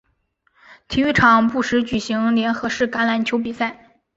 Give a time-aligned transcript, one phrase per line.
[0.87, 3.99] 体育场不时举行联合式橄榄球比赛。